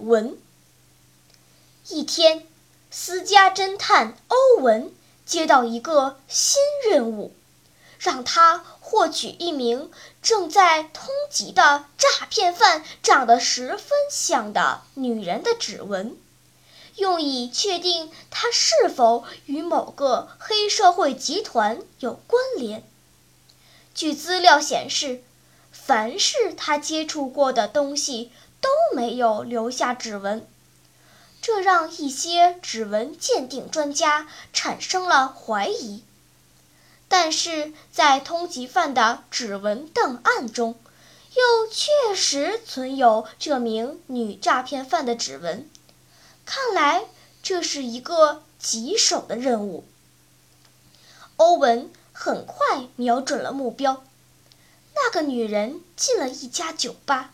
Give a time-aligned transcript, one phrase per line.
[0.00, 0.36] 文。
[1.88, 2.46] 一天，
[2.90, 4.92] 私家侦探欧文
[5.24, 7.34] 接到一个新任务。
[8.00, 9.90] 让他获取一名
[10.22, 16.16] 正在通缉的诈骗犯长得十分像的女人的指纹，
[16.96, 22.82] 用以确定她是否与某个黑社会集团有关联。
[23.94, 25.22] 据资料显示，
[25.70, 30.46] 凡是他接触过的东西都没有留下指纹，
[31.40, 36.04] 这让一些指纹鉴定专家产生了怀疑。
[37.08, 40.76] 但是在通缉犯的指纹档案中，
[41.34, 45.68] 又确实存有这名女诈骗犯的指纹。
[46.44, 47.04] 看来
[47.42, 49.84] 这是一个棘手的任务。
[51.36, 54.04] 欧文很快瞄准了目标，
[54.94, 57.32] 那个女人进了一家酒吧，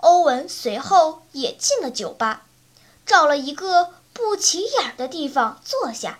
[0.00, 2.46] 欧文随后也进了酒吧，
[3.06, 6.18] 找了一个不起眼的地方坐下。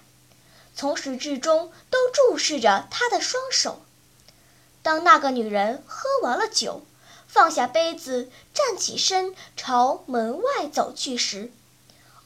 [0.74, 3.82] 从始至终都注视着他的双手。
[4.82, 6.82] 当那个女人喝完了酒，
[7.26, 11.52] 放下杯子，站起身朝门外走去时，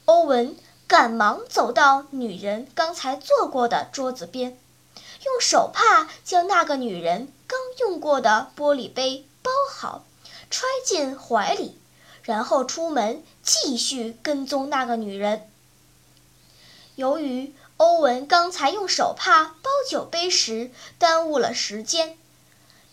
[0.05, 0.55] 欧文
[0.87, 4.57] 赶忙走到女人刚才坐过的桌子边，
[5.25, 10.05] 用手帕将那个女人刚用过的玻璃杯包好，
[10.55, 11.77] 揣进怀里，
[12.23, 15.49] 然后出门继续跟踪那个女人。
[16.95, 22.17] 由于欧文刚才用手帕包酒杯时耽误了时间，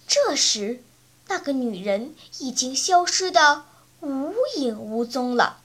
[0.09, 0.83] 这时
[1.29, 3.65] 那个女人已经消失的
[4.01, 5.61] 无影无踪了。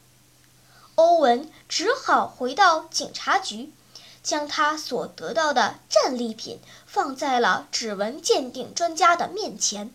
[0.94, 3.74] 欧文只好回到警察局，
[4.22, 9.92] 将他所得到的战利品放在了指纹鉴定专家的面前。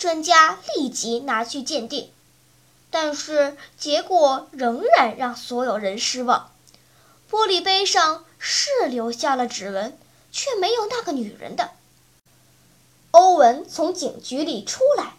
[0.00, 2.10] 专家立即拿去鉴定，
[2.90, 6.50] 但是结果仍然让所有人失望。
[7.30, 9.98] 玻璃杯上是留下了指纹，
[10.32, 11.72] 却没有那个女人的。
[13.10, 15.12] 欧文从警局里出来，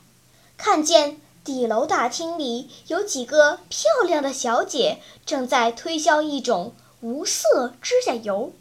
[0.58, 8.52] 看见底楼大厅里有几个漂亮的小姐正在推销一种无色指甲油。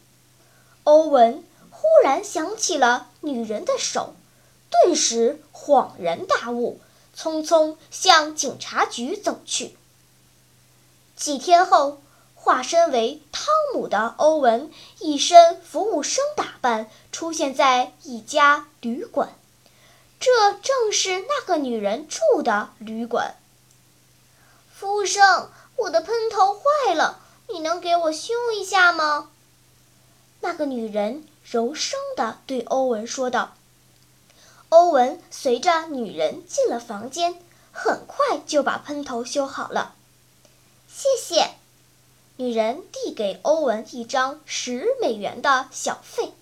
[0.85, 4.15] 欧文忽然想起了女人的手，
[4.71, 6.81] 顿时恍然大悟，
[7.17, 9.77] 匆匆向警察局走去。
[11.17, 12.01] 几天后。
[12.43, 13.45] 化身为汤
[13.75, 19.35] 姆的欧文，一身服务生打扮，出现在一家旅馆。
[20.19, 23.37] 这正是那个女人住的旅馆。
[24.75, 27.21] 服务生，我的喷头坏了，
[27.51, 29.29] 你能给我修一下吗？
[30.41, 33.53] 那个女人柔声地对欧文说道。
[34.91, 37.37] 欧文随着女人进了房间，
[37.71, 39.95] 很快就把喷头修好了。
[40.93, 41.53] 谢谢。
[42.39, 46.33] 女人递给欧文一张十美元的小费，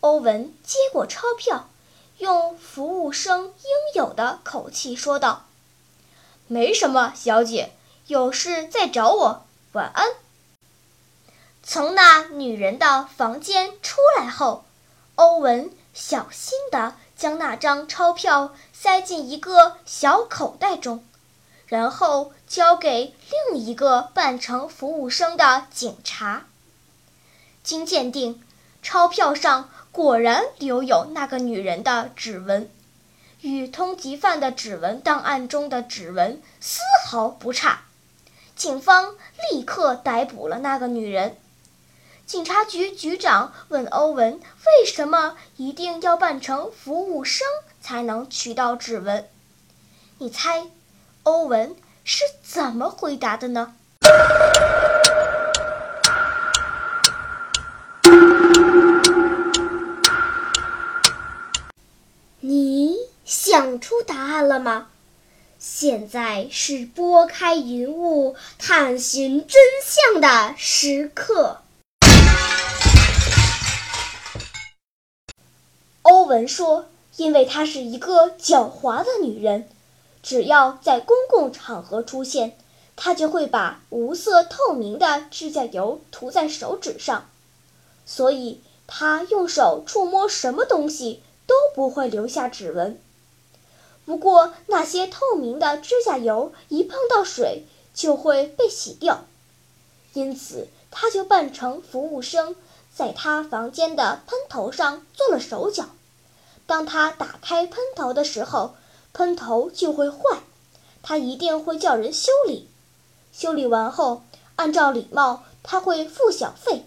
[0.00, 1.68] 欧文接过钞票，
[2.16, 5.44] 用服务生应有的口气说道
[6.48, 7.74] ：“没什么，小姐，
[8.06, 9.44] 有事再找我。
[9.72, 10.08] 晚安。”
[11.62, 14.64] 从那女人的房间出来后，
[15.16, 21.04] 欧文小心地将那张钞票塞进一个小口袋中。
[21.68, 23.14] 然后交给
[23.52, 26.46] 另一个扮成服务生的警察。
[27.62, 28.42] 经鉴定，
[28.82, 32.68] 钞票上果然留有那个女人的指纹，
[33.42, 37.82] 与通缉犯的指纹档案中的指纹丝毫不差。
[38.56, 39.14] 警方
[39.52, 41.36] 立刻逮捕了那个女人。
[42.32, 44.40] 警察局局长问欧文
[44.80, 47.46] ：“为什么一定要扮成服务生
[47.82, 49.28] 才能取到指纹？”
[50.16, 50.70] 你猜？
[51.24, 53.74] 欧文是怎么回答的呢？
[62.40, 62.96] 你
[63.26, 64.86] 想出答案了吗？
[65.58, 71.58] 现在是拨开云雾探寻真相的时刻。
[76.32, 76.86] 文说
[77.18, 79.68] ：“因为她是一个狡猾的女人，
[80.22, 82.56] 只要在公共场合出现，
[82.96, 87.28] 她就会把无色透明的指甲油涂在手指上，
[88.06, 92.98] 所以她用手触摸什么东西都不会留下指纹。
[94.06, 99.26] 不过，那些透明的指甲油一碰到水就会被洗掉，
[100.14, 102.56] 因此她就扮成服务生，
[102.90, 105.90] 在她房间的喷头上做了手脚。
[106.66, 108.74] 当他打开喷头的时候，
[109.12, 110.40] 喷头就会坏，
[111.02, 112.68] 他一定会叫人修理。
[113.32, 114.22] 修理完后，
[114.56, 116.86] 按照礼貌，他会付小费。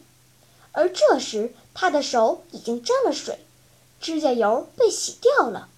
[0.72, 3.46] 而这时，他的手已经沾了水，
[4.00, 5.70] 指甲油被洗掉了，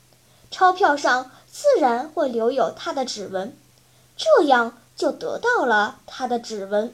[0.49, 3.55] 钞票上自然会留有他的指纹，
[4.15, 6.93] 这样就得到了他的指纹。